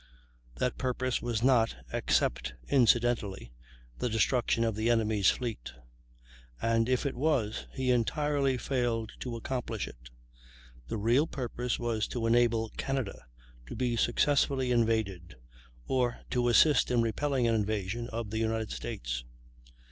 [0.55, 3.53] That purpose was not, except incidentally,
[3.99, 5.73] "the destruction of the enemy's fleet";
[6.59, 10.09] and, if it was, he entirely failed to accomplish it.
[10.87, 13.27] The real purpose was to enable Canada
[13.67, 15.35] to be successfully invaded,
[15.85, 19.23] or to assist in repelling an invasion of the United States.